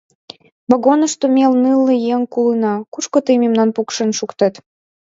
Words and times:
Вагонышто 0.69 1.25
ме 1.35 1.45
нылле 1.61 1.95
еҥ 2.13 2.21
улына, 2.39 2.73
кушко 2.93 3.19
тый 3.25 3.35
мемнам 3.43 3.69
пукшен 3.75 4.09
шуктет? 4.17 4.53